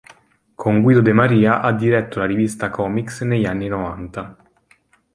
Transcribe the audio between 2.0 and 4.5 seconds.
la rivista Comix negli anni Novanta.